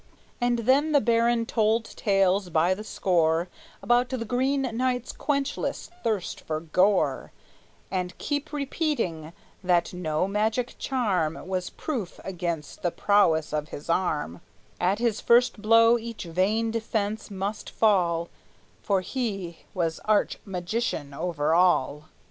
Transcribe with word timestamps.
And 0.41 0.57
then 0.65 0.93
the 0.93 0.99
baron 0.99 1.45
told 1.45 1.85
tales 1.95 2.49
by 2.49 2.73
the 2.73 2.83
score 2.83 3.49
About 3.83 4.09
the 4.09 4.25
Green 4.25 4.63
Knight's 4.75 5.11
quenchless 5.13 5.91
thirst 6.03 6.41
for 6.41 6.59
gore, 6.59 7.31
And 7.91 8.17
kept 8.17 8.51
repeating 8.51 9.31
that 9.63 9.93
no 9.93 10.27
magic 10.27 10.73
charm 10.79 11.45
Was 11.47 11.69
proof 11.69 12.19
against 12.23 12.81
the 12.81 12.89
prowess 12.89 13.53
of 13.53 13.69
his 13.69 13.91
arm; 13.91 14.41
At 14.79 14.97
his 14.97 15.21
first 15.21 15.61
blow 15.61 15.99
each 15.99 16.23
vain 16.23 16.71
defense 16.71 17.29
must 17.29 17.69
fall, 17.69 18.29
For 18.81 19.01
he 19.01 19.65
was 19.75 19.99
arch 20.05 20.39
magician 20.47 21.13
over 21.13 21.53
all. 21.53 22.05